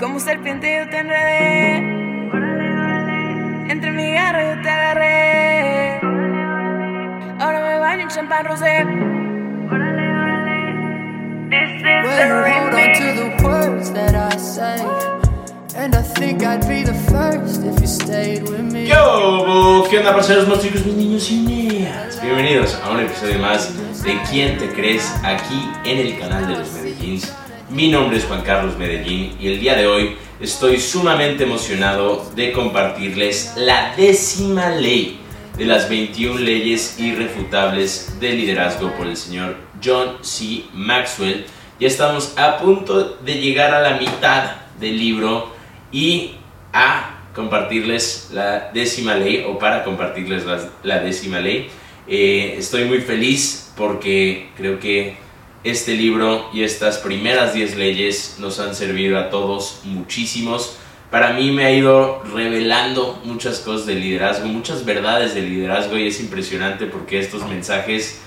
Como 0.00 0.20
serpiente 0.20 0.78
yo 0.78 0.88
te 0.90 0.98
enredé. 0.98 1.76
Entre 3.68 3.90
mi 3.90 4.12
garra 4.12 4.54
yo 4.54 4.62
te 4.62 4.68
agarré. 4.70 6.00
Ahora 7.40 7.60
me 7.64 7.78
baño 7.78 8.02
en 8.02 8.08
champán 8.08 8.44
rosé. 8.44 8.84
Well, 12.04 12.44
hold 12.44 12.74
on 12.74 12.94
to 12.94 13.12
the 13.14 13.42
words 13.44 13.90
that 13.92 14.14
I 14.14 14.36
say. 14.38 14.80
And 15.76 15.94
I 15.94 16.02
think 16.02 16.42
I'd 16.44 16.66
be 16.68 16.84
the 16.84 16.94
first 17.10 17.64
if 17.64 17.80
you 17.80 17.86
stayed 17.86 18.42
with 18.48 18.60
me. 18.72 18.86
¡Yo! 18.86 19.84
¿Qué 19.90 19.98
onda, 19.98 20.14
parceros, 20.14 20.46
más 20.48 20.60
chicos, 20.60 20.84
mis 20.86 20.94
niños 20.94 21.30
y 21.30 21.36
niñas? 21.38 22.20
Bienvenidos 22.22 22.80
a 22.84 22.90
un 22.90 23.00
episodio 23.00 23.38
más 23.40 23.72
de 24.02 24.18
¿Quién 24.30 24.58
te 24.58 24.68
crees? 24.68 25.12
aquí 25.24 25.68
en 25.84 25.98
el 25.98 26.18
canal 26.18 26.46
de 26.46 26.56
los 26.56 26.72
Medellíns. 26.72 27.32
Mi 27.70 27.88
nombre 27.88 28.16
es 28.16 28.24
Juan 28.24 28.40
Carlos 28.40 28.78
Medellín 28.78 29.36
y 29.38 29.48
el 29.48 29.60
día 29.60 29.74
de 29.74 29.86
hoy 29.86 30.16
estoy 30.40 30.80
sumamente 30.80 31.44
emocionado 31.44 32.24
de 32.34 32.50
compartirles 32.50 33.52
la 33.56 33.94
décima 33.94 34.70
ley 34.70 35.20
de 35.58 35.66
las 35.66 35.90
21 35.90 36.38
leyes 36.38 36.98
irrefutables 36.98 38.18
del 38.20 38.38
liderazgo 38.38 38.90
por 38.92 39.06
el 39.06 39.18
señor 39.18 39.56
John 39.84 40.16
C. 40.22 40.64
Maxwell. 40.72 41.44
Ya 41.78 41.88
estamos 41.88 42.32
a 42.38 42.56
punto 42.56 43.18
de 43.22 43.34
llegar 43.34 43.74
a 43.74 43.82
la 43.82 43.98
mitad 43.98 44.52
del 44.80 44.98
libro 44.98 45.52
y 45.92 46.36
a 46.72 47.20
compartirles 47.34 48.30
la 48.32 48.70
décima 48.72 49.14
ley 49.14 49.44
o 49.46 49.58
para 49.58 49.84
compartirles 49.84 50.46
la, 50.46 50.58
la 50.84 51.00
décima 51.00 51.38
ley. 51.38 51.68
Eh, 52.06 52.54
estoy 52.56 52.84
muy 52.84 53.02
feliz 53.02 53.70
porque 53.76 54.48
creo 54.56 54.80
que 54.80 55.27
este 55.64 55.94
libro 55.94 56.48
y 56.52 56.62
estas 56.62 56.98
primeras 56.98 57.54
10 57.54 57.76
leyes 57.76 58.36
nos 58.38 58.60
han 58.60 58.74
servido 58.74 59.18
a 59.18 59.30
todos 59.30 59.80
muchísimos. 59.84 60.76
Para 61.10 61.32
mí 61.32 61.50
me 61.50 61.64
ha 61.64 61.72
ido 61.72 62.22
revelando 62.34 63.18
muchas 63.24 63.60
cosas 63.60 63.86
del 63.86 64.00
liderazgo, 64.00 64.46
muchas 64.46 64.84
verdades 64.84 65.34
del 65.34 65.48
liderazgo 65.48 65.96
y 65.96 66.06
es 66.06 66.20
impresionante 66.20 66.86
porque 66.86 67.18
estos 67.18 67.46
mensajes 67.48 68.20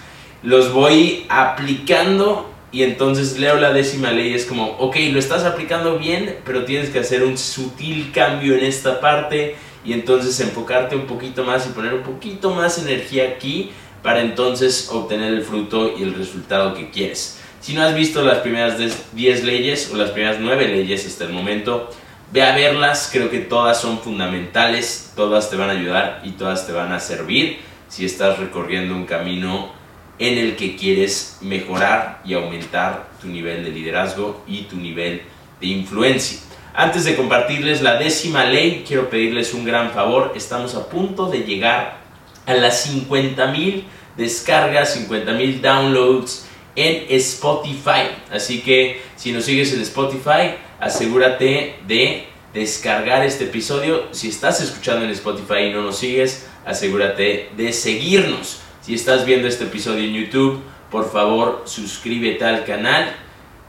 los 0.43 0.73
voy 0.73 1.25
aplicando 1.29 2.49
y 2.71 2.83
entonces 2.83 3.37
leo 3.37 3.57
la 3.57 3.73
décima 3.73 4.11
ley 4.11 4.31
y 4.31 4.33
es 4.33 4.45
como, 4.45 4.77
ok, 4.79 4.95
lo 5.11 5.19
estás 5.19 5.43
aplicando 5.43 5.99
bien, 5.99 6.37
pero 6.45 6.65
tienes 6.65 6.89
que 6.89 6.99
hacer 6.99 7.23
un 7.23 7.37
sutil 7.37 8.11
cambio 8.13 8.55
en 8.55 8.63
esta 8.63 8.99
parte 8.99 9.55
y 9.83 9.93
entonces 9.93 10.39
enfocarte 10.39 10.95
un 10.95 11.05
poquito 11.05 11.43
más 11.43 11.67
y 11.67 11.69
poner 11.69 11.93
un 11.93 12.03
poquito 12.03 12.51
más 12.51 12.77
energía 12.77 13.29
aquí 13.29 13.71
para 14.01 14.21
entonces 14.21 14.89
obtener 14.91 15.33
el 15.33 15.43
fruto 15.43 15.95
y 15.97 16.03
el 16.03 16.13
resultado 16.13 16.73
que 16.73 16.89
quieres. 16.89 17.39
Si 17.59 17.73
no 17.73 17.83
has 17.83 17.93
visto 17.93 18.23
las 18.23 18.39
primeras 18.39 18.77
10 19.13 19.43
leyes 19.43 19.91
o 19.93 19.97
las 19.97 20.09
primeras 20.11 20.39
9 20.39 20.67
leyes 20.67 21.05
hasta 21.05 21.25
el 21.25 21.31
momento, 21.31 21.89
ve 22.31 22.41
a 22.41 22.55
verlas, 22.55 23.09
creo 23.11 23.29
que 23.29 23.39
todas 23.39 23.79
son 23.79 23.99
fundamentales, 23.99 25.13
todas 25.15 25.49
te 25.49 25.57
van 25.57 25.69
a 25.69 25.73
ayudar 25.73 26.21
y 26.23 26.31
todas 26.31 26.65
te 26.65 26.73
van 26.73 26.91
a 26.91 26.99
servir 26.99 27.59
si 27.87 28.05
estás 28.05 28.39
recorriendo 28.39 28.95
un 28.95 29.05
camino 29.05 29.71
en 30.17 30.37
el 30.37 30.55
que 30.55 30.75
quieres 30.75 31.37
mejorar 31.41 32.21
y 32.25 32.33
aumentar 32.33 33.09
tu 33.21 33.27
nivel 33.27 33.63
de 33.63 33.71
liderazgo 33.71 34.43
y 34.47 34.63
tu 34.63 34.77
nivel 34.77 35.21
de 35.59 35.67
influencia. 35.67 36.39
Antes 36.73 37.05
de 37.05 37.15
compartirles 37.15 37.81
la 37.81 37.95
décima 37.95 38.45
ley, 38.45 38.83
quiero 38.87 39.09
pedirles 39.09 39.53
un 39.53 39.65
gran 39.65 39.91
favor. 39.91 40.33
Estamos 40.35 40.73
a 40.75 40.87
punto 40.87 41.27
de 41.27 41.39
llegar 41.39 42.00
a 42.45 42.53
las 42.53 42.83
50 42.83 43.47
mil 43.47 43.85
descargas, 44.17 44.93
50 44.93 45.33
mil 45.33 45.61
downloads 45.61 46.45
en 46.75 47.05
Spotify. 47.09 48.09
Así 48.31 48.61
que 48.61 49.01
si 49.15 49.31
nos 49.31 49.45
sigues 49.45 49.73
en 49.73 49.81
Spotify, 49.81 50.55
asegúrate 50.79 51.75
de 51.87 52.27
descargar 52.53 53.23
este 53.23 53.45
episodio. 53.45 54.07
Si 54.11 54.29
estás 54.29 54.61
escuchando 54.61 55.05
en 55.05 55.11
Spotify 55.11 55.65
y 55.69 55.73
no 55.73 55.81
nos 55.81 55.97
sigues, 55.97 56.47
asegúrate 56.65 57.49
de 57.55 57.73
seguirnos. 57.73 58.61
Si 58.81 58.95
estás 58.95 59.25
viendo 59.25 59.47
este 59.47 59.65
episodio 59.65 60.03
en 60.03 60.13
YouTube, 60.13 60.61
por 60.89 61.11
favor 61.11 61.63
suscríbete 61.65 62.43
al 62.43 62.65
canal 62.65 63.13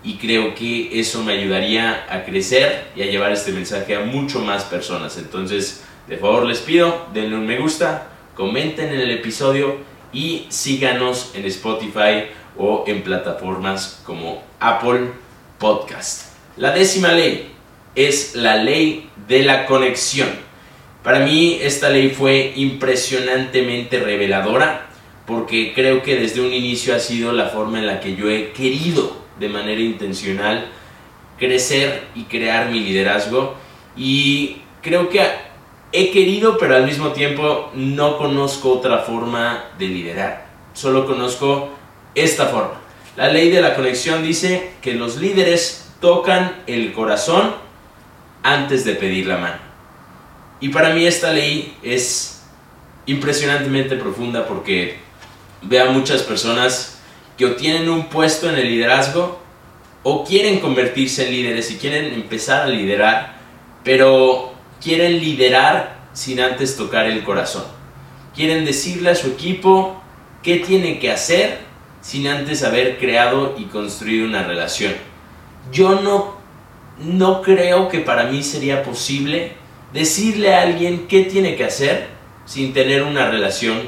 y 0.03 0.17
creo 0.17 0.55
que 0.55 0.99
eso 0.99 1.23
me 1.23 1.35
ayudaría 1.35 2.07
a 2.09 2.25
crecer 2.25 2.89
y 2.97 3.03
a 3.03 3.07
llevar 3.07 3.31
este 3.31 3.53
mensaje 3.53 3.95
a 3.95 4.01
mucho 4.01 4.41
más 4.41 4.65
personas. 4.65 5.17
Entonces, 5.19 5.85
de 6.09 6.17
favor 6.17 6.45
les 6.47 6.59
pido, 6.59 7.07
denle 7.15 7.37
un 7.37 7.47
me 7.47 7.59
gusta, 7.59 8.12
comenten 8.35 8.93
en 8.93 9.01
el 9.01 9.11
episodio 9.11 9.77
y 10.13 10.47
síganos 10.49 11.33
en 11.35 11.45
Spotify 11.47 12.25
o 12.57 12.85
en 12.87 13.03
plataformas 13.03 14.03
como 14.05 14.43
Apple 14.61 15.11
Podcast. 15.59 16.33
La 16.57 16.73
décima 16.73 17.13
ley 17.13 17.51
es 17.95 18.35
la 18.35 18.57
ley 18.57 19.09
de 19.27 19.43
la 19.43 19.67
conexión. 19.67 20.29
Para 21.03 21.21
mí 21.21 21.59
esta 21.63 21.89
ley 21.89 22.11
fue 22.11 22.53
impresionantemente 22.57 23.99
reveladora 23.99 24.87
porque 25.27 25.73
creo 25.75 26.03
que 26.03 26.17
desde 26.17 26.41
un 26.41 26.53
inicio 26.53 26.95
ha 26.95 26.99
sido 26.99 27.33
la 27.33 27.47
forma 27.47 27.79
en 27.79 27.87
la 27.87 28.01
que 28.01 28.15
yo 28.17 28.29
he 28.29 28.53
querido 28.53 29.17
de 29.39 29.49
manera 29.49 29.81
intencional 29.81 30.69
crecer 31.39 32.05
y 32.15 32.25
crear 32.25 32.71
mi 32.71 32.81
liderazgo 32.81 33.57
y 33.97 34.59
creo 34.81 35.09
que 35.09 35.23
he 35.93 36.11
querido 36.11 36.59
pero 36.59 36.77
al 36.77 36.87
mismo 36.87 37.13
tiempo 37.13 37.71
no 37.75 38.19
conozco 38.19 38.73
otra 38.73 38.99
forma 38.99 39.65
de 39.79 39.89
liderar. 39.89 40.47
Solo 40.75 41.07
conozco 41.07 41.69
esta 42.15 42.47
forma. 42.47 42.81
La 43.17 43.29
ley 43.29 43.51
de 43.51 43.61
la 43.61 43.75
conexión 43.75 44.23
dice 44.23 44.73
que 44.81 44.95
los 44.95 45.17
líderes 45.17 45.93
tocan 46.01 46.63
el 46.67 46.93
corazón 46.93 47.55
antes 48.43 48.85
de 48.85 48.95
pedir 48.95 49.27
la 49.27 49.37
mano. 49.37 49.59
Y 50.61 50.71
para 50.71 50.95
mí 50.95 51.07
esta 51.07 51.33
ley 51.33 51.77
es 51.83 52.43
impresionantemente 53.07 53.97
profunda 53.97 54.47
porque 54.47 54.97
veo 55.61 55.89
a 55.89 55.93
muchas 55.93 56.23
personas 56.23 57.01
que 57.37 57.45
o 57.47 57.57
tienen 57.57 57.89
un 57.89 58.09
puesto 58.09 58.49
en 58.49 58.57
el 58.57 58.69
liderazgo 58.69 59.41
o 60.03 60.25
quieren 60.25 60.61
convertirse 60.61 61.27
en 61.27 61.33
líderes 61.33 61.71
y 61.71 61.77
quieren 61.77 62.13
empezar 62.15 62.63
a 62.63 62.67
liderar, 62.67 63.37
pero 63.85 64.52
quieren 64.83 65.21
liderar 65.21 66.09
sin 66.13 66.41
antes 66.41 66.77
tocar 66.77 67.07
el 67.07 67.23
corazón. 67.23 67.65
Quieren 68.35 68.65
decirle 68.65 69.11
a 69.11 69.15
su 69.15 69.29
equipo 69.29 70.03
qué 70.43 70.57
tiene 70.57 70.99
que 70.99 71.11
hacer 71.11 71.61
sin 72.01 72.27
antes 72.27 72.65
haber 72.65 72.99
creado 72.99 73.55
y 73.57 73.65
construido 73.65 74.27
una 74.27 74.43
relación. 74.43 74.95
Yo 75.71 76.01
no, 76.01 76.37
no 76.99 77.43
creo 77.43 77.89
que 77.89 78.01
para 78.01 78.25
mí 78.25 78.43
sería 78.43 78.83
posible 78.83 79.53
decirle 79.93 80.55
a 80.55 80.63
alguien 80.63 81.07
qué 81.07 81.25
tiene 81.25 81.55
que 81.55 81.65
hacer 81.65 82.09
sin 82.45 82.73
tener 82.73 83.03
una 83.03 83.31
relación 83.31 83.81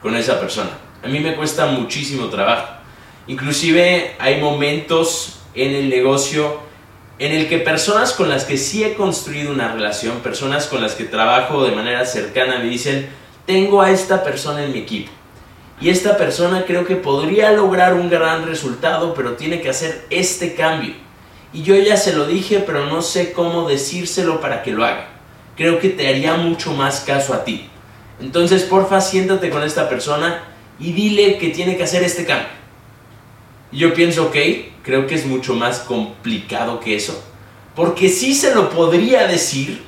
con 0.00 0.16
esa 0.16 0.40
persona. 0.40 0.70
A 1.04 1.06
mí 1.06 1.20
me 1.20 1.36
cuesta 1.36 1.66
muchísimo 1.66 2.26
trabajo. 2.26 2.74
Inclusive 3.28 4.16
hay 4.18 4.40
momentos 4.40 5.40
en 5.54 5.74
el 5.74 5.88
negocio 5.88 6.60
en 7.24 7.30
el 7.30 7.48
que 7.48 7.58
personas 7.58 8.14
con 8.14 8.28
las 8.28 8.44
que 8.44 8.58
sí 8.58 8.82
he 8.82 8.94
construido 8.94 9.52
una 9.52 9.72
relación, 9.72 10.18
personas 10.22 10.66
con 10.66 10.82
las 10.82 10.96
que 10.96 11.04
trabajo 11.04 11.62
de 11.62 11.70
manera 11.70 12.04
cercana, 12.04 12.58
me 12.58 12.64
dicen, 12.64 13.08
tengo 13.46 13.80
a 13.80 13.92
esta 13.92 14.24
persona 14.24 14.64
en 14.64 14.72
mi 14.72 14.80
equipo. 14.80 15.12
Y 15.80 15.90
esta 15.90 16.16
persona 16.16 16.64
creo 16.66 16.84
que 16.84 16.96
podría 16.96 17.52
lograr 17.52 17.94
un 17.94 18.10
gran 18.10 18.44
resultado, 18.44 19.14
pero 19.14 19.34
tiene 19.34 19.60
que 19.60 19.70
hacer 19.70 20.04
este 20.10 20.54
cambio. 20.54 20.94
Y 21.52 21.62
yo 21.62 21.76
ya 21.76 21.96
se 21.96 22.12
lo 22.12 22.26
dije, 22.26 22.58
pero 22.66 22.86
no 22.86 23.02
sé 23.02 23.30
cómo 23.30 23.68
decírselo 23.68 24.40
para 24.40 24.64
que 24.64 24.72
lo 24.72 24.84
haga. 24.84 25.06
Creo 25.56 25.78
que 25.78 25.90
te 25.90 26.08
haría 26.08 26.34
mucho 26.34 26.72
más 26.72 27.02
caso 27.02 27.34
a 27.34 27.44
ti. 27.44 27.68
Entonces, 28.20 28.64
porfa, 28.64 29.00
siéntate 29.00 29.48
con 29.48 29.62
esta 29.62 29.88
persona 29.88 30.42
y 30.80 30.92
dile 30.92 31.38
que 31.38 31.50
tiene 31.50 31.76
que 31.76 31.84
hacer 31.84 32.02
este 32.02 32.24
cambio. 32.24 32.61
Y 33.72 33.78
yo 33.78 33.94
pienso, 33.94 34.26
ok, 34.26 34.36
creo 34.82 35.06
que 35.06 35.14
es 35.14 35.26
mucho 35.26 35.54
más 35.54 35.80
complicado 35.80 36.78
que 36.78 36.94
eso. 36.94 37.24
Porque 37.74 38.10
sí 38.10 38.34
se 38.34 38.54
lo 38.54 38.68
podría 38.68 39.26
decir, 39.26 39.82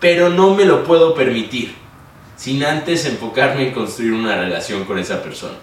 pero 0.00 0.28
no 0.28 0.54
me 0.54 0.66
lo 0.66 0.84
puedo 0.84 1.14
permitir. 1.14 1.74
Sin 2.36 2.62
antes 2.62 3.06
enfocarme 3.06 3.68
en 3.68 3.72
construir 3.72 4.12
una 4.12 4.36
relación 4.36 4.84
con 4.84 4.98
esa 4.98 5.22
persona. 5.22 5.54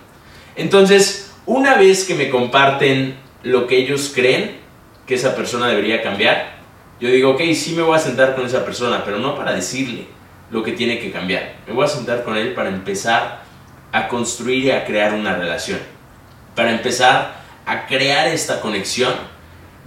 Entonces, 0.55 1.31
una 1.45 1.75
vez 1.75 2.05
que 2.05 2.15
me 2.15 2.29
comparten 2.29 3.15
lo 3.43 3.67
que 3.67 3.77
ellos 3.77 4.11
creen 4.13 4.57
que 5.05 5.15
esa 5.15 5.35
persona 5.35 5.67
debería 5.67 6.01
cambiar, 6.01 6.59
yo 6.99 7.09
digo, 7.09 7.31
ok, 7.31 7.41
sí 7.53 7.73
me 7.75 7.81
voy 7.81 7.95
a 7.95 7.99
sentar 7.99 8.35
con 8.35 8.45
esa 8.45 8.63
persona, 8.63 9.03
pero 9.03 9.19
no 9.19 9.35
para 9.35 9.53
decirle 9.53 10.05
lo 10.49 10.63
que 10.63 10.71
tiene 10.71 10.99
que 10.99 11.11
cambiar. 11.11 11.55
Me 11.67 11.73
voy 11.73 11.85
a 11.85 11.87
sentar 11.87 12.23
con 12.23 12.37
él 12.37 12.53
para 12.53 12.69
empezar 12.69 13.43
a 13.91 14.07
construir 14.07 14.65
y 14.65 14.71
a 14.71 14.85
crear 14.85 15.13
una 15.13 15.35
relación. 15.35 15.79
Para 16.55 16.71
empezar 16.71 17.41
a 17.65 17.87
crear 17.87 18.27
esta 18.27 18.61
conexión 18.61 19.13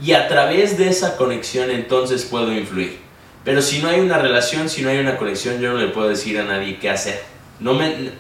y 0.01 0.13
a 0.13 0.29
través 0.29 0.77
de 0.79 0.89
esa 0.89 1.17
conexión 1.17 1.71
entonces 1.71 2.25
puedo 2.25 2.53
influir. 2.53 2.99
Pero 3.45 3.61
si 3.61 3.81
no 3.81 3.89
hay 3.89 4.01
una 4.01 4.19
relación, 4.19 4.69
si 4.69 4.83
no 4.83 4.89
hay 4.89 4.99
una 4.99 5.17
conexión, 5.17 5.61
yo 5.61 5.73
no 5.73 5.79
le 5.79 5.89
puedo 5.89 6.09
decir 6.09 6.39
a 6.39 6.45
nadie 6.45 6.79
qué 6.79 6.89
hacer. 6.89 7.23
No 7.61 7.75
me, 7.75 8.11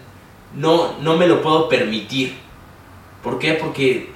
no, 0.54 0.98
no 1.00 1.16
me 1.16 1.26
lo 1.26 1.40
puedo 1.40 1.68
permitir. 1.68 2.34
¿Por 3.22 3.38
qué? 3.38 3.54
Porque 3.54 4.12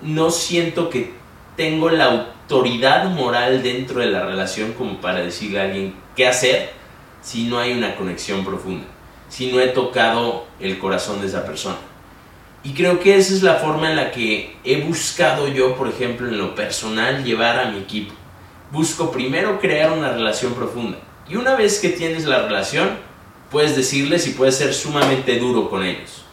no 0.00 0.30
siento 0.30 0.88
que 0.88 1.12
tengo 1.56 1.90
la 1.90 2.06
autoridad 2.06 3.10
moral 3.10 3.62
dentro 3.62 4.00
de 4.00 4.06
la 4.06 4.24
relación 4.24 4.72
como 4.72 5.00
para 5.00 5.20
decirle 5.20 5.60
a 5.60 5.64
alguien 5.64 5.94
qué 6.14 6.26
hacer 6.26 6.70
si 7.22 7.44
no 7.44 7.58
hay 7.58 7.72
una 7.72 7.96
conexión 7.96 8.44
profunda, 8.44 8.86
si 9.28 9.50
no 9.50 9.60
he 9.60 9.68
tocado 9.68 10.46
el 10.60 10.78
corazón 10.78 11.20
de 11.20 11.26
esa 11.26 11.44
persona. 11.44 11.76
Y 12.66 12.74
creo 12.74 12.98
que 12.98 13.16
esa 13.16 13.32
es 13.32 13.44
la 13.44 13.54
forma 13.54 13.88
en 13.88 13.94
la 13.94 14.10
que 14.10 14.56
he 14.64 14.80
buscado 14.80 15.46
yo, 15.46 15.76
por 15.76 15.86
ejemplo, 15.86 16.26
en 16.26 16.36
lo 16.36 16.56
personal, 16.56 17.22
llevar 17.22 17.60
a 17.60 17.70
mi 17.70 17.78
equipo. 17.78 18.12
Busco 18.72 19.12
primero 19.12 19.60
crear 19.60 19.92
una 19.92 20.10
relación 20.10 20.52
profunda. 20.52 20.98
Y 21.28 21.36
una 21.36 21.54
vez 21.54 21.78
que 21.78 21.90
tienes 21.90 22.24
la 22.24 22.42
relación, 22.42 22.98
puedes 23.52 23.76
decirles 23.76 24.26
y 24.26 24.32
puedes 24.32 24.56
ser 24.56 24.74
sumamente 24.74 25.38
duro 25.38 25.70
con 25.70 25.84
ellos. 25.84 26.24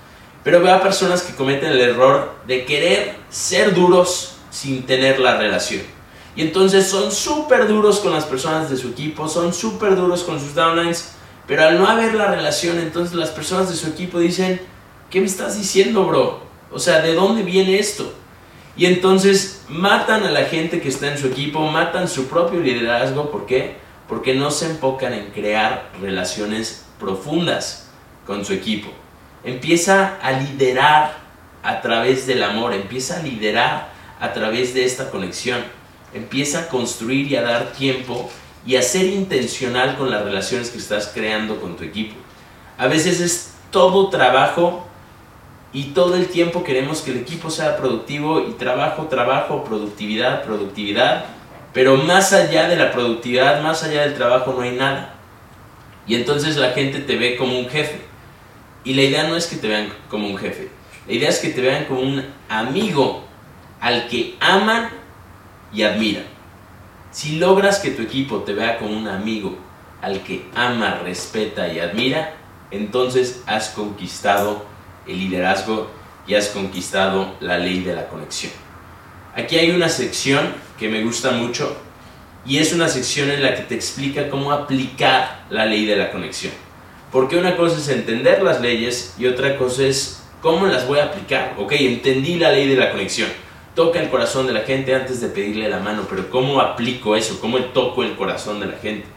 Pero 0.43 0.59
veo 0.59 0.73
a 0.73 0.81
personas 0.81 1.21
que 1.21 1.35
cometen 1.35 1.71
el 1.71 1.81
error 1.81 2.33
de 2.47 2.65
querer 2.65 3.13
ser 3.29 3.75
duros 3.75 4.37
sin 4.49 4.87
tener 4.87 5.19
la 5.19 5.37
relación. 5.37 5.83
Y 6.35 6.41
entonces 6.41 6.87
son 6.87 7.11
súper 7.11 7.67
duros 7.67 7.99
con 7.99 8.11
las 8.11 8.25
personas 8.25 8.71
de 8.71 8.77
su 8.77 8.87
equipo, 8.87 9.27
son 9.27 9.53
súper 9.53 9.95
duros 9.95 10.23
con 10.23 10.39
sus 10.39 10.55
downlines, 10.55 11.11
pero 11.45 11.61
al 11.61 11.77
no 11.77 11.87
haber 11.87 12.15
la 12.15 12.31
relación, 12.31 12.79
entonces 12.79 13.13
las 13.13 13.29
personas 13.29 13.69
de 13.69 13.75
su 13.75 13.85
equipo 13.87 14.17
dicen, 14.17 14.72
¿qué 15.13 15.19
me 15.19 15.27
estás 15.27 15.55
diciendo, 15.55 16.07
bro? 16.07 16.39
O 16.71 16.79
sea, 16.79 16.99
¿de 17.01 17.13
dónde 17.13 17.43
viene 17.43 17.77
esto? 17.77 18.11
Y 18.75 18.87
entonces 18.87 19.63
matan 19.69 20.23
a 20.23 20.31
la 20.31 20.45
gente 20.45 20.81
que 20.81 20.89
está 20.89 21.11
en 21.11 21.19
su 21.19 21.27
equipo, 21.27 21.59
matan 21.67 22.07
su 22.07 22.25
propio 22.27 22.59
liderazgo, 22.59 23.29
¿por 23.29 23.45
qué? 23.45 23.75
Porque 24.09 24.33
no 24.33 24.49
se 24.49 24.71
enfocan 24.71 25.13
en 25.13 25.27
crear 25.27 25.91
relaciones 26.01 26.87
profundas 26.99 27.91
con 28.25 28.43
su 28.43 28.53
equipo. 28.53 28.89
Empieza 29.43 30.17
a 30.19 30.31
liderar 30.31 31.15
a 31.61 31.79
través 31.81 32.25
del 32.25 32.41
amor, 32.41 32.73
empieza 32.73 33.19
a 33.19 33.21
liderar 33.21 33.93
a 34.19 34.33
través 34.33 34.73
de 34.73 34.83
esta 34.83 35.11
conexión. 35.11 35.63
Empieza 36.11 36.61
a 36.61 36.67
construir 36.69 37.31
y 37.31 37.35
a 37.35 37.43
dar 37.43 37.71
tiempo 37.73 38.31
y 38.65 38.77
a 38.77 38.81
ser 38.81 39.05
intencional 39.05 39.95
con 39.95 40.09
las 40.09 40.23
relaciones 40.25 40.71
que 40.71 40.79
estás 40.79 41.11
creando 41.13 41.61
con 41.61 41.77
tu 41.77 41.83
equipo. 41.83 42.15
A 42.79 42.87
veces 42.87 43.21
es 43.21 43.53
todo 43.69 44.09
trabajo 44.09 44.87
y 45.73 45.85
todo 45.85 46.15
el 46.15 46.27
tiempo 46.27 46.63
queremos 46.63 47.01
que 47.01 47.11
el 47.11 47.17
equipo 47.17 47.49
sea 47.49 47.75
productivo 47.75 48.47
y 48.47 48.51
trabajo, 48.51 49.07
trabajo, 49.07 49.63
productividad, 49.63 50.43
productividad, 50.43 51.25
pero 51.73 51.97
más 51.97 52.31
allá 52.31 52.69
de 52.69 52.75
la 52.75 52.91
productividad, 52.91 53.63
más 53.63 53.83
allá 53.83 54.01
del 54.01 54.13
trabajo 54.13 54.53
no 54.53 54.61
hay 54.61 54.75
nada. 54.75 55.15
Y 56.05 56.13
entonces 56.13 56.57
la 56.57 56.71
gente 56.71 56.99
te 56.99 57.15
ve 57.15 57.35
como 57.35 57.57
un 57.57 57.67
jefe. 57.67 58.01
Y 58.83 58.93
la 58.93 59.01
idea 59.01 59.27
no 59.27 59.35
es 59.35 59.47
que 59.47 59.55
te 59.55 59.67
vean 59.67 59.91
como 60.09 60.27
un 60.27 60.37
jefe, 60.37 60.69
la 61.07 61.13
idea 61.13 61.29
es 61.29 61.39
que 61.39 61.49
te 61.49 61.61
vean 61.61 61.85
como 61.85 62.01
un 62.01 62.23
amigo 62.49 63.23
al 63.79 64.07
que 64.07 64.35
aman 64.39 64.89
y 65.73 65.83
admiran. 65.83 66.25
Si 67.11 67.37
logras 67.37 67.79
que 67.79 67.91
tu 67.91 68.01
equipo 68.01 68.39
te 68.39 68.53
vea 68.53 68.77
como 68.77 68.95
un 68.97 69.07
amigo 69.07 69.57
al 70.01 70.21
que 70.23 70.45
ama, 70.53 70.99
respeta 71.03 71.71
y 71.71 71.79
admira, 71.79 72.33
entonces 72.71 73.41
has 73.45 73.69
conquistado 73.69 74.65
el 75.07 75.19
liderazgo 75.19 75.89
y 76.27 76.35
has 76.35 76.47
conquistado 76.47 77.35
la 77.39 77.57
ley 77.57 77.81
de 77.81 77.95
la 77.95 78.07
conexión. 78.07 78.51
Aquí 79.35 79.57
hay 79.57 79.71
una 79.71 79.89
sección 79.89 80.53
que 80.77 80.89
me 80.89 81.03
gusta 81.03 81.31
mucho 81.31 81.75
y 82.45 82.57
es 82.57 82.73
una 82.73 82.87
sección 82.87 83.31
en 83.31 83.41
la 83.41 83.55
que 83.55 83.63
te 83.63 83.75
explica 83.75 84.29
cómo 84.29 84.51
aplicar 84.51 85.45
la 85.49 85.65
ley 85.65 85.85
de 85.85 85.95
la 85.95 86.11
conexión. 86.11 86.53
Porque 87.11 87.37
una 87.37 87.55
cosa 87.55 87.77
es 87.77 87.87
entender 87.89 88.41
las 88.41 88.61
leyes 88.61 89.15
y 89.17 89.27
otra 89.27 89.57
cosa 89.57 89.83
es 89.83 90.23
cómo 90.41 90.65
las 90.67 90.87
voy 90.87 90.99
a 90.99 91.05
aplicar. 91.05 91.55
Ok, 91.57 91.73
entendí 91.73 92.35
la 92.35 92.51
ley 92.51 92.67
de 92.67 92.75
la 92.75 92.91
conexión. 92.91 93.29
Toca 93.75 93.99
el 94.01 94.09
corazón 94.09 94.45
de 94.45 94.53
la 94.53 94.61
gente 94.61 94.93
antes 94.93 95.19
de 95.21 95.29
pedirle 95.29 95.69
la 95.69 95.79
mano, 95.79 96.05
pero 96.09 96.29
¿cómo 96.29 96.59
aplico 96.59 97.15
eso? 97.15 97.39
¿Cómo 97.39 97.57
toco 97.65 98.03
el 98.03 98.15
corazón 98.15 98.59
de 98.59 98.67
la 98.67 98.77
gente? 98.77 99.07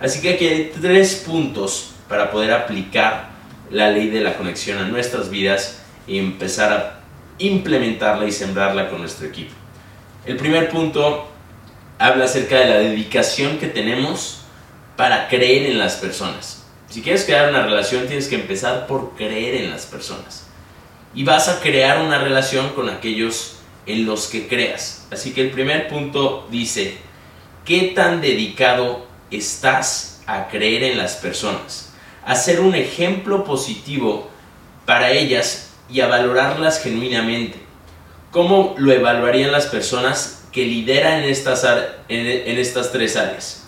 Así 0.00 0.20
que 0.20 0.30
aquí 0.30 0.46
hay 0.46 0.72
tres 0.80 1.22
puntos 1.26 1.92
para 2.08 2.30
poder 2.30 2.52
aplicar 2.52 3.29
la 3.70 3.90
ley 3.90 4.08
de 4.10 4.20
la 4.20 4.36
conexión 4.36 4.78
a 4.78 4.88
nuestras 4.88 5.30
vidas 5.30 5.80
y 6.06 6.18
empezar 6.18 6.72
a 6.72 7.00
implementarla 7.38 8.26
y 8.26 8.32
sembrarla 8.32 8.90
con 8.90 9.00
nuestro 9.00 9.26
equipo. 9.26 9.52
El 10.26 10.36
primer 10.36 10.68
punto 10.68 11.28
habla 11.98 12.24
acerca 12.24 12.58
de 12.58 12.66
la 12.66 12.78
dedicación 12.78 13.58
que 13.58 13.68
tenemos 13.68 14.42
para 14.96 15.28
creer 15.28 15.70
en 15.70 15.78
las 15.78 15.96
personas. 15.96 16.64
Si 16.88 17.02
quieres 17.02 17.24
crear 17.24 17.48
una 17.48 17.62
relación 17.62 18.06
tienes 18.06 18.28
que 18.28 18.34
empezar 18.34 18.86
por 18.86 19.14
creer 19.16 19.54
en 19.62 19.70
las 19.70 19.86
personas. 19.86 20.46
Y 21.14 21.24
vas 21.24 21.48
a 21.48 21.60
crear 21.60 22.00
una 22.00 22.18
relación 22.18 22.70
con 22.70 22.88
aquellos 22.88 23.56
en 23.86 24.06
los 24.06 24.26
que 24.26 24.46
creas. 24.48 25.06
Así 25.10 25.32
que 25.32 25.42
el 25.42 25.50
primer 25.50 25.88
punto 25.88 26.46
dice, 26.50 26.98
¿qué 27.64 27.92
tan 27.94 28.20
dedicado 28.20 29.06
estás 29.30 30.22
a 30.26 30.48
creer 30.48 30.84
en 30.84 30.98
las 30.98 31.14
personas? 31.16 31.89
A 32.24 32.34
ser 32.34 32.60
un 32.60 32.74
ejemplo 32.74 33.44
positivo 33.44 34.28
para 34.86 35.10
ellas 35.10 35.70
y 35.88 36.00
a 36.00 36.08
valorarlas 36.08 36.82
genuinamente. 36.82 37.58
¿Cómo 38.30 38.74
lo 38.78 38.92
evaluarían 38.92 39.52
las 39.52 39.66
personas 39.66 40.44
que 40.52 40.64
lideran 40.64 41.22
en 41.22 41.30
estas, 41.30 41.66
en, 42.08 42.58
estas 42.58 42.92
tres 42.92 43.16
áreas? 43.16 43.64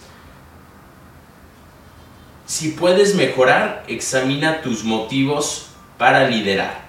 Si 2.47 2.71
puedes 2.71 3.15
mejorar, 3.15 3.85
examina 3.89 4.63
tus 4.63 4.85
motivos 4.85 5.69
para 5.99 6.29
liderar. 6.29 6.83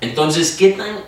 Entonces, 0.00 0.56
¿qué 0.58 0.70
tan, 0.70 1.00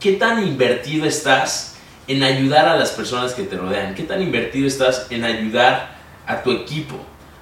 ¿qué 0.00 0.12
tan 0.12 0.46
invertido 0.46 1.06
estás 1.06 1.76
en 2.06 2.22
ayudar 2.22 2.68
a 2.68 2.76
las 2.76 2.90
personas 2.90 3.32
que 3.32 3.44
te 3.44 3.56
rodean? 3.56 3.94
¿Qué 3.94 4.02
tan 4.02 4.20
invertido 4.20 4.66
estás 4.66 5.06
en 5.10 5.24
ayudar 5.24 5.96
a 6.26 6.42
tu 6.42 6.50
equipo? 6.50 6.96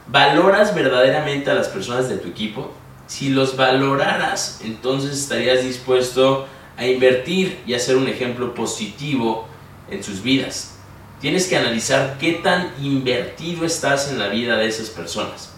¿Valoras 0.08 0.74
verdaderamente 0.74 1.50
a 1.50 1.54
las 1.54 1.68
personas 1.68 2.08
de 2.08 2.16
tu 2.16 2.28
equipo? 2.28 2.72
Si 3.06 3.28
los 3.28 3.56
valoraras, 3.56 4.60
entonces 4.64 5.18
estarías 5.18 5.62
dispuesto 5.62 6.46
a 6.76 6.86
invertir 6.86 7.60
y 7.66 7.74
a 7.74 7.78
ser 7.78 7.96
un 7.96 8.08
ejemplo 8.08 8.54
positivo 8.54 9.46
en 9.90 10.02
sus 10.02 10.22
vidas. 10.22 10.76
Tienes 11.20 11.46
que 11.46 11.56
analizar 11.56 12.16
qué 12.18 12.32
tan 12.32 12.72
invertido 12.82 13.64
estás 13.64 14.10
en 14.10 14.18
la 14.18 14.28
vida 14.28 14.56
de 14.56 14.66
esas 14.66 14.90
personas. 14.90 15.52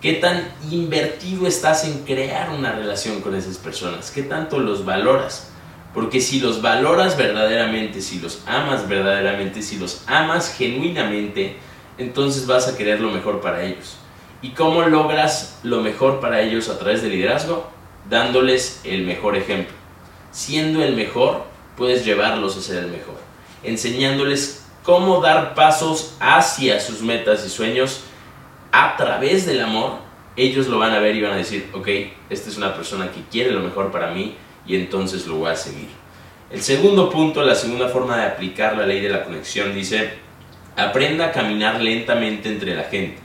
¿Qué 0.00 0.14
tan 0.14 0.48
invertido 0.70 1.46
estás 1.46 1.84
en 1.84 2.04
crear 2.04 2.50
una 2.50 2.72
relación 2.72 3.20
con 3.20 3.34
esas 3.34 3.56
personas? 3.56 4.10
¿Qué 4.10 4.22
tanto 4.22 4.58
los 4.58 4.84
valoras? 4.84 5.50
Porque 5.94 6.20
si 6.20 6.40
los 6.40 6.60
valoras 6.60 7.16
verdaderamente, 7.16 8.02
si 8.02 8.18
los 8.18 8.42
amas 8.46 8.88
verdaderamente, 8.88 9.62
si 9.62 9.78
los 9.78 10.02
amas 10.06 10.54
genuinamente, 10.56 11.56
entonces 11.98 12.46
vas 12.46 12.68
a 12.68 12.76
querer 12.76 13.00
lo 13.00 13.10
mejor 13.10 13.40
para 13.40 13.64
ellos. 13.64 13.96
¿Y 14.42 14.50
cómo 14.50 14.82
logras 14.82 15.58
lo 15.62 15.80
mejor 15.80 16.20
para 16.20 16.40
ellos 16.42 16.68
a 16.68 16.78
través 16.78 17.02
del 17.02 17.12
liderazgo? 17.12 17.68
Dándoles 18.08 18.80
el 18.84 19.04
mejor 19.04 19.36
ejemplo. 19.36 19.74
Siendo 20.30 20.82
el 20.82 20.94
mejor, 20.94 21.44
puedes 21.76 22.04
llevarlos 22.04 22.56
a 22.56 22.60
ser 22.60 22.84
el 22.84 22.90
mejor. 22.90 23.16
Enseñándoles 23.62 24.64
cómo 24.82 25.20
dar 25.20 25.54
pasos 25.54 26.14
hacia 26.20 26.80
sus 26.80 27.02
metas 27.02 27.44
y 27.44 27.48
sueños 27.48 28.02
a 28.70 28.96
través 28.96 29.46
del 29.46 29.60
amor, 29.62 29.98
ellos 30.36 30.66
lo 30.68 30.78
van 30.78 30.92
a 30.92 30.98
ver 30.98 31.16
y 31.16 31.22
van 31.22 31.32
a 31.32 31.36
decir, 31.36 31.70
ok, 31.72 31.88
esta 32.28 32.50
es 32.50 32.58
una 32.58 32.74
persona 32.74 33.10
que 33.10 33.22
quiere 33.30 33.50
lo 33.50 33.60
mejor 33.60 33.90
para 33.90 34.10
mí 34.10 34.36
y 34.66 34.76
entonces 34.76 35.26
lo 35.26 35.36
voy 35.36 35.50
a 35.50 35.56
seguir. 35.56 35.88
El 36.50 36.62
segundo 36.62 37.10
punto, 37.10 37.42
la 37.42 37.54
segunda 37.54 37.88
forma 37.88 38.18
de 38.18 38.26
aplicar 38.26 38.76
la 38.76 38.86
ley 38.86 39.00
de 39.00 39.08
la 39.08 39.24
conexión 39.24 39.74
dice, 39.74 40.25
Aprenda 40.76 41.26
a 41.26 41.32
caminar 41.32 41.80
lentamente 41.80 42.50
entre 42.50 42.74
la 42.74 42.84
gente. 42.84 43.18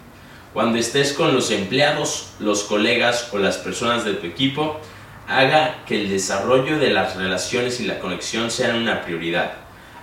Cuando 0.53 0.77
estés 0.77 1.11
con 1.11 1.33
los 1.33 1.51
empleados, 1.51 2.31
los 2.39 2.63
colegas 2.63 3.27
o 3.33 3.39
las 3.39 3.57
personas 3.57 4.05
de 4.05 4.13
tu 4.13 4.25
equipo, 4.25 4.79
haga 5.27 5.83
que 5.85 5.99
el 5.99 6.09
desarrollo 6.09 6.79
de 6.79 6.91
las 6.91 7.17
relaciones 7.17 7.81
y 7.81 7.85
la 7.85 7.99
conexión 7.99 8.51
sean 8.51 8.77
una 8.77 9.01
prioridad. 9.01 9.51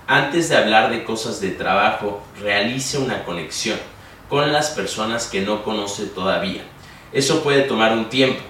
Antes 0.05 0.49
de 0.49 0.57
hablar 0.57 0.91
de 0.91 1.03
cosas 1.03 1.41
de 1.41 1.49
trabajo, 1.49 2.23
realice 2.39 2.99
una 2.99 3.23
conexión 3.23 3.79
con 4.27 4.53
las 4.53 4.69
personas 4.69 5.25
que 5.25 5.41
no 5.41 5.63
conoce 5.63 6.05
todavía. 6.05 6.61
Eso 7.11 7.41
puede 7.41 7.61
tomar 7.61 7.93
un 7.93 8.09
tiempo. 8.09 8.41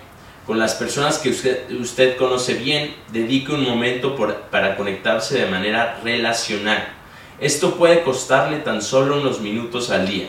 Con 0.46 0.60
las 0.60 0.76
personas 0.76 1.20
que 1.20 1.30
usted, 1.30 2.18
conoce 2.18 2.56
bien, 2.56 2.96
dedique 3.14 3.54
un 3.54 3.64
momento 3.64 4.18
para 4.52 4.76
conectarse 4.76 5.40
de 5.40 5.46
manera 5.46 6.02
relacional 6.04 6.99
esto 7.42 7.76
puede 7.76 8.04
costarle 8.04 8.58
tan 8.58 8.82
solo 8.82 9.22
unos 9.22 9.40
minutos 9.40 9.92
al 9.92 10.06
día, 10.06 10.28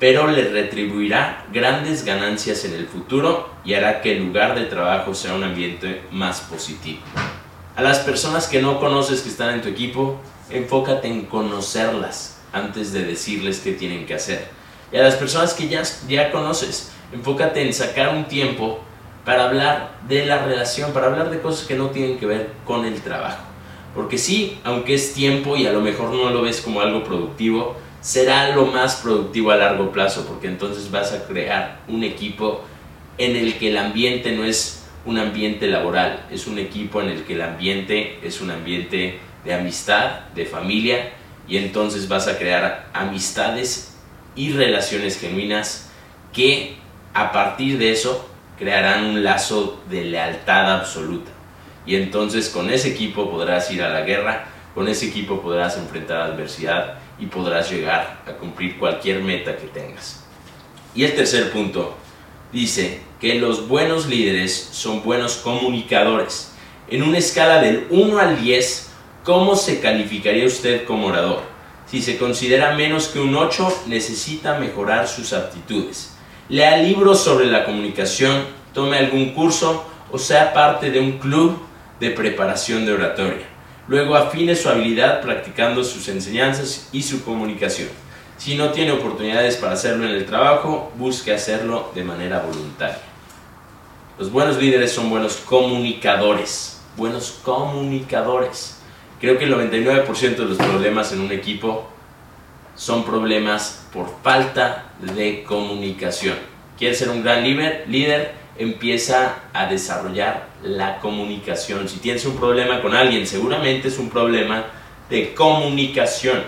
pero 0.00 0.26
le 0.26 0.48
retribuirá 0.48 1.44
grandes 1.52 2.02
ganancias 2.02 2.64
en 2.64 2.72
el 2.72 2.86
futuro 2.86 3.50
y 3.62 3.74
hará 3.74 4.00
que 4.00 4.16
el 4.16 4.24
lugar 4.24 4.58
de 4.58 4.64
trabajo 4.64 5.14
sea 5.14 5.34
un 5.34 5.44
ambiente 5.44 6.02
más 6.10 6.40
positivo. 6.40 7.00
A 7.76 7.82
las 7.82 7.98
personas 7.98 8.48
que 8.48 8.62
no 8.62 8.80
conoces 8.80 9.20
que 9.20 9.28
están 9.28 9.52
en 9.52 9.60
tu 9.60 9.68
equipo, 9.68 10.18
enfócate 10.48 11.08
en 11.08 11.26
conocerlas 11.26 12.38
antes 12.54 12.90
de 12.94 13.04
decirles 13.04 13.60
qué 13.60 13.72
tienen 13.72 14.06
que 14.06 14.14
hacer. 14.14 14.48
Y 14.90 14.96
a 14.96 15.02
las 15.02 15.16
personas 15.16 15.52
que 15.52 15.68
ya, 15.68 15.82
ya 16.08 16.32
conoces, 16.32 16.90
enfócate 17.12 17.60
en 17.66 17.74
sacar 17.74 18.16
un 18.16 18.24
tiempo 18.28 18.80
para 19.26 19.44
hablar 19.44 19.98
de 20.08 20.24
la 20.24 20.38
relación, 20.38 20.94
para 20.94 21.08
hablar 21.08 21.28
de 21.28 21.40
cosas 21.40 21.66
que 21.66 21.74
no 21.74 21.90
tienen 21.90 22.18
que 22.18 22.24
ver 22.24 22.52
con 22.64 22.86
el 22.86 23.02
trabajo 23.02 23.45
Porque 23.96 24.18
sí, 24.18 24.58
aunque 24.62 24.94
es 24.94 25.14
tiempo 25.14 25.56
y 25.56 25.66
a 25.66 25.72
lo 25.72 25.80
mejor 25.80 26.10
no 26.10 26.30
lo 26.30 26.42
ves 26.42 26.60
como 26.60 26.82
algo 26.82 27.02
productivo, 27.02 27.76
será 28.02 28.54
lo 28.54 28.66
más 28.66 28.96
productivo 28.96 29.50
a 29.50 29.56
largo 29.56 29.90
plazo, 29.90 30.26
porque 30.26 30.46
entonces 30.46 30.90
vas 30.90 31.12
a 31.12 31.26
crear 31.26 31.80
un 31.88 32.04
equipo 32.04 32.62
en 33.16 33.34
el 33.34 33.58
que 33.58 33.70
el 33.70 33.78
ambiente 33.78 34.32
no 34.32 34.44
es 34.44 34.86
un 35.06 35.18
ambiente 35.18 35.66
laboral, 35.66 36.26
es 36.30 36.46
un 36.46 36.58
equipo 36.58 37.00
en 37.00 37.08
el 37.08 37.24
que 37.24 37.32
el 37.34 37.42
ambiente 37.42 38.18
es 38.22 38.40
un 38.42 38.50
ambiente 38.50 39.18
de 39.44 39.54
amistad, 39.54 40.26
de 40.34 40.44
familia, 40.44 41.12
y 41.48 41.56
entonces 41.56 42.06
vas 42.06 42.28
a 42.28 42.38
crear 42.38 42.90
amistades 42.92 43.96
y 44.34 44.52
relaciones 44.52 45.18
genuinas 45.18 45.90
que 46.32 46.76
a 47.14 47.32
partir 47.32 47.78
de 47.78 47.92
eso 47.92 48.28
crearán 48.58 49.04
un 49.04 49.24
lazo 49.24 49.82
de 49.88 50.04
lealtad 50.04 50.74
absoluta. 50.74 51.35
Y 51.86 51.94
entonces 51.94 52.50
con 52.50 52.68
ese 52.68 52.88
equipo 52.88 53.30
podrás 53.30 53.70
ir 53.70 53.82
a 53.82 53.88
la 53.88 54.02
guerra, 54.02 54.46
con 54.74 54.88
ese 54.88 55.06
equipo 55.06 55.40
podrás 55.40 55.78
enfrentar 55.78 56.20
adversidad 56.20 56.98
y 57.18 57.26
podrás 57.26 57.70
llegar 57.70 58.22
a 58.26 58.32
cumplir 58.32 58.78
cualquier 58.78 59.22
meta 59.22 59.56
que 59.56 59.68
tengas. 59.68 60.24
Y 60.94 61.04
el 61.04 61.14
tercer 61.14 61.52
punto 61.52 61.96
dice 62.52 63.00
que 63.20 63.36
los 63.36 63.68
buenos 63.68 64.06
líderes 64.06 64.68
son 64.72 65.02
buenos 65.02 65.36
comunicadores. 65.36 66.52
En 66.88 67.02
una 67.02 67.18
escala 67.18 67.60
del 67.60 67.86
1 67.90 68.18
al 68.18 68.42
10, 68.42 68.90
¿cómo 69.24 69.56
se 69.56 69.80
calificaría 69.80 70.46
usted 70.46 70.84
como 70.84 71.06
orador? 71.06 71.42
Si 71.86 72.02
se 72.02 72.18
considera 72.18 72.74
menos 72.74 73.08
que 73.08 73.20
un 73.20 73.34
8, 73.34 73.84
necesita 73.86 74.58
mejorar 74.58 75.06
sus 75.06 75.32
aptitudes. 75.32 76.16
Lea 76.48 76.76
libros 76.78 77.20
sobre 77.20 77.46
la 77.46 77.64
comunicación, 77.64 78.44
tome 78.72 78.98
algún 78.98 79.32
curso 79.32 79.84
o 80.12 80.18
sea 80.18 80.52
parte 80.52 80.90
de 80.90 81.00
un 81.00 81.18
club 81.18 81.58
de 82.00 82.10
preparación 82.10 82.84
de 82.84 82.92
oratoria. 82.92 83.46
Luego 83.88 84.16
afine 84.16 84.56
su 84.56 84.68
habilidad 84.68 85.20
practicando 85.20 85.84
sus 85.84 86.08
enseñanzas 86.08 86.88
y 86.92 87.02
su 87.02 87.24
comunicación. 87.24 87.88
Si 88.36 88.54
no 88.54 88.70
tiene 88.70 88.92
oportunidades 88.92 89.56
para 89.56 89.72
hacerlo 89.72 90.04
en 90.04 90.12
el 90.12 90.26
trabajo, 90.26 90.92
busque 90.96 91.32
hacerlo 91.32 91.90
de 91.94 92.04
manera 92.04 92.40
voluntaria. 92.40 92.98
Los 94.18 94.30
buenos 94.30 94.58
líderes 94.58 94.92
son 94.92 95.08
buenos 95.08 95.36
comunicadores, 95.36 96.80
buenos 96.96 97.38
comunicadores. 97.42 98.78
Creo 99.20 99.38
que 99.38 99.44
el 99.44 99.54
99% 99.54 100.36
de 100.36 100.44
los 100.44 100.58
problemas 100.58 101.12
en 101.12 101.20
un 101.20 101.32
equipo 101.32 101.88
son 102.74 103.04
problemas 103.04 103.86
por 103.92 104.10
falta 104.22 104.90
de 105.00 105.44
comunicación. 105.44 106.36
¿Quieres 106.78 106.98
ser 106.98 107.08
un 107.08 107.22
gran 107.22 107.42
líder? 107.42 107.84
líder? 107.88 108.45
Empieza 108.58 109.34
a 109.52 109.66
desarrollar 109.66 110.48
la 110.62 110.98
comunicación. 110.98 111.88
Si 111.88 111.98
tienes 111.98 112.24
un 112.24 112.36
problema 112.36 112.80
con 112.82 112.94
alguien, 112.94 113.26
seguramente 113.26 113.88
es 113.88 113.98
un 113.98 114.08
problema 114.08 114.64
de 115.10 115.34
comunicación. 115.34 116.42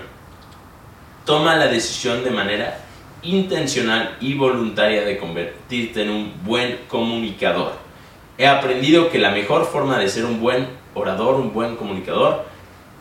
Toma 1.25 1.57
la 1.57 1.69
decisión 1.69 2.25
de 2.25 2.31
manera 2.31 2.81
intencional 3.23 4.17
y 4.21 4.35
voluntaria 4.35 5.05
de 5.05 5.19
convertirte 5.19 6.03
en 6.03 6.11
un 6.11 6.33
buen 6.45 6.81
comunicador. 6.89 7.73
He 8.39 8.47
aprendido 8.47 9.11
que 9.11 9.19
la 9.19 9.31
mejor 9.31 9.67
forma 9.67 9.99
de 9.99 10.09
ser 10.09 10.25
un 10.25 10.41
buen 10.41 10.69
orador, 10.95 11.35
un 11.35 11.53
buen 11.53 11.77
comunicador, 11.77 12.47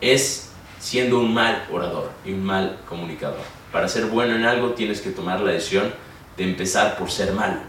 es 0.00 0.52
siendo 0.78 1.18
un 1.18 1.32
mal 1.32 1.66
orador 1.72 2.10
y 2.24 2.32
un 2.32 2.44
mal 2.44 2.78
comunicador. 2.88 3.40
Para 3.72 3.88
ser 3.88 4.06
bueno 4.06 4.34
en 4.34 4.44
algo 4.44 4.70
tienes 4.70 5.00
que 5.00 5.10
tomar 5.10 5.40
la 5.40 5.52
decisión 5.52 5.92
de 6.36 6.44
empezar 6.44 6.96
por 6.96 7.10
ser 7.10 7.32
malo. 7.32 7.67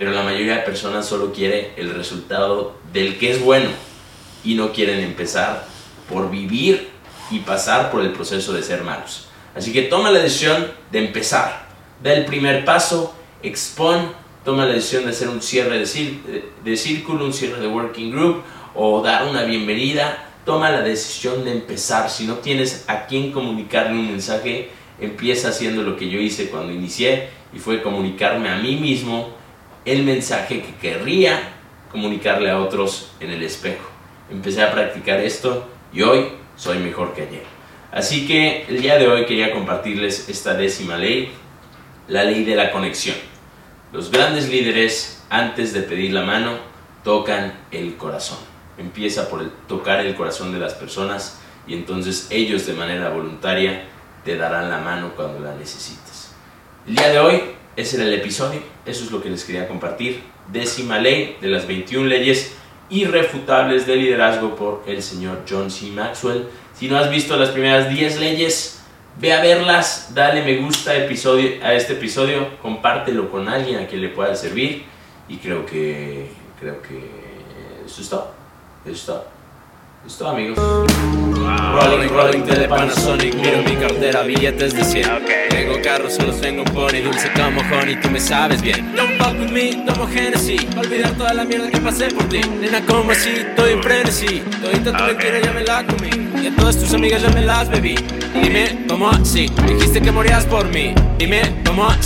Pero 0.00 0.12
la 0.12 0.22
mayoría 0.22 0.56
de 0.56 0.62
personas 0.62 1.04
solo 1.04 1.30
quiere 1.30 1.74
el 1.76 1.92
resultado 1.92 2.74
del 2.90 3.18
que 3.18 3.32
es 3.32 3.42
bueno 3.42 3.68
y 4.42 4.54
no 4.54 4.72
quieren 4.72 5.00
empezar 5.00 5.66
por 6.08 6.30
vivir 6.30 6.88
y 7.30 7.40
pasar 7.40 7.90
por 7.90 8.00
el 8.00 8.10
proceso 8.12 8.54
de 8.54 8.62
ser 8.62 8.82
malos. 8.82 9.28
Así 9.54 9.74
que 9.74 9.82
toma 9.82 10.10
la 10.10 10.20
decisión 10.20 10.68
de 10.90 11.00
empezar. 11.00 11.68
Da 12.02 12.14
el 12.14 12.24
primer 12.24 12.64
paso, 12.64 13.14
expon, 13.42 14.14
toma 14.42 14.64
la 14.64 14.72
decisión 14.72 15.04
de 15.04 15.10
hacer 15.10 15.28
un 15.28 15.42
cierre 15.42 15.78
de, 15.78 16.76
círculo, 16.78 17.26
un 17.26 17.34
cierre 17.34 17.60
de 17.60 17.68
working 17.68 18.10
group 18.10 18.42
o 18.74 19.02
dar 19.02 19.28
una 19.28 19.42
bienvenida 19.42 20.30
toma 20.46 20.70
la 20.70 20.80
decisión 20.80 21.44
de 21.44 21.52
empezar. 21.52 22.08
Si 22.08 22.26
no 22.26 22.36
tienes 22.36 22.86
a 22.86 23.04
quién 23.04 23.32
comunicarle 23.32 23.98
un 23.98 24.12
mensaje, 24.12 24.70
empieza 24.98 25.48
haciendo 25.48 25.82
lo 25.82 25.98
que 25.98 26.08
yo 26.08 26.18
hice 26.18 26.48
cuando 26.48 26.72
inicié 26.72 27.28
y 27.52 27.58
fue 27.58 27.82
comunicarme 27.82 28.48
a 28.48 28.56
mí 28.56 28.76
mismo 28.76 29.38
el 29.84 30.02
mensaje 30.04 30.62
que 30.62 30.74
querría 30.76 31.40
comunicarle 31.90 32.50
a 32.50 32.60
otros 32.60 33.12
en 33.20 33.30
el 33.30 33.42
espejo. 33.42 33.88
Empecé 34.30 34.62
a 34.62 34.72
practicar 34.72 35.20
esto 35.20 35.68
y 35.92 36.02
hoy 36.02 36.28
soy 36.56 36.78
mejor 36.78 37.14
que 37.14 37.22
ayer. 37.22 37.44
Así 37.92 38.26
que 38.26 38.66
el 38.68 38.80
día 38.80 38.98
de 38.98 39.08
hoy 39.08 39.26
quería 39.26 39.52
compartirles 39.52 40.28
esta 40.28 40.54
décima 40.54 40.96
ley, 40.96 41.32
la 42.08 42.24
ley 42.24 42.44
de 42.44 42.54
la 42.54 42.70
conexión. 42.70 43.16
Los 43.92 44.10
grandes 44.10 44.48
líderes, 44.48 45.24
antes 45.30 45.72
de 45.72 45.82
pedir 45.82 46.12
la 46.12 46.22
mano, 46.22 46.58
tocan 47.02 47.52
el 47.72 47.96
corazón 47.96 48.50
empieza 48.80 49.28
por 49.28 49.48
tocar 49.68 50.00
el 50.00 50.14
corazón 50.14 50.52
de 50.52 50.58
las 50.58 50.74
personas 50.74 51.38
y 51.66 51.74
entonces 51.74 52.26
ellos 52.30 52.66
de 52.66 52.72
manera 52.72 53.10
voluntaria 53.10 53.84
te 54.24 54.36
darán 54.36 54.70
la 54.70 54.78
mano 54.78 55.12
cuando 55.14 55.40
la 55.40 55.54
necesites. 55.54 56.32
El 56.86 56.96
día 56.96 57.08
de 57.08 57.18
hoy 57.18 57.42
ese 57.76 57.96
era 57.96 58.06
el 58.06 58.14
episodio, 58.14 58.60
eso 58.84 59.04
es 59.04 59.10
lo 59.10 59.22
que 59.22 59.30
les 59.30 59.44
quería 59.44 59.68
compartir. 59.68 60.22
Décima 60.52 60.98
ley 60.98 61.36
de 61.40 61.48
las 61.48 61.66
21 61.66 62.06
leyes 62.06 62.54
irrefutables 62.90 63.86
de 63.86 63.96
liderazgo 63.96 64.56
por 64.56 64.82
el 64.86 65.02
señor 65.02 65.44
John 65.48 65.70
C. 65.70 65.86
Maxwell. 65.86 66.48
Si 66.74 66.88
no 66.88 66.98
has 66.98 67.10
visto 67.10 67.36
las 67.36 67.50
primeras 67.50 67.88
10 67.88 68.20
leyes, 68.20 68.82
ve 69.18 69.32
a 69.32 69.40
verlas, 69.40 70.12
dale 70.14 70.42
me 70.42 70.56
gusta 70.56 70.96
episodio, 70.96 71.64
a 71.64 71.74
este 71.74 71.92
episodio, 71.92 72.58
compártelo 72.60 73.30
con 73.30 73.48
alguien 73.48 73.78
a 73.78 73.86
quien 73.86 74.00
le 74.00 74.08
pueda 74.08 74.34
servir 74.34 74.84
y 75.28 75.36
creo 75.36 75.64
que, 75.64 76.30
creo 76.58 76.82
que 76.82 76.98
eso 77.86 78.02
es 78.02 78.08
todo. 78.08 78.32
Listo. 78.84 79.39
Listo, 80.02 80.28
amigos. 80.28 80.58
Rolling, 80.58 82.08
rolling 82.08 82.44
de 82.44 82.66
Panasonic, 82.66 83.34
miro 83.34 83.58
mi 83.62 83.76
cartera, 83.76 84.22
billetes 84.22 84.74
de 84.74 84.82
100. 84.82 85.26
Tengo 85.50 85.74
carros, 85.82 86.14
solo 86.14 86.32
tengo 86.32 86.62
un 86.62 86.72
pony, 86.72 87.02
dulce 87.04 87.30
como 87.32 87.60
honey, 87.60 88.00
tú 88.00 88.08
me 88.10 88.18
sabes 88.18 88.62
bien. 88.62 88.94
Don't 88.96 89.18
fuck 89.18 89.38
with 89.38 89.50
me, 89.50 89.84
tomo 89.84 90.06
Genesis, 90.06 90.64
olvidar 90.74 91.12
toda 91.12 91.34
la 91.34 91.44
mierda 91.44 91.70
que 91.70 91.80
pasé 91.80 92.08
por 92.08 92.24
ti. 92.30 92.40
Nena, 92.40 92.80
como 92.86 93.10
así, 93.10 93.28
estoy 93.28 93.72
en 93.72 93.82
frenesí, 93.82 94.42
todita 94.62 94.96
tu 94.96 95.04
mentira 95.04 95.38
ya 95.38 95.52
me 95.52 95.64
la 95.64 95.86
comí. 95.86 96.10
Y 96.42 96.46
a 96.46 96.56
todas 96.56 96.78
tus 96.78 96.94
amigas 96.94 97.20
ya 97.20 97.30
me 97.30 97.42
las 97.42 97.68
bebí. 97.68 97.96
Dime, 98.42 98.86
¿cómo 98.88 99.10
así? 99.10 99.50
Dijiste 99.66 100.00
que 100.00 100.10
morías 100.10 100.46
por 100.46 100.66
mí. 100.68 100.94
Dime, 101.18 101.42
¿cómo 101.66 101.86
así? 101.86 102.00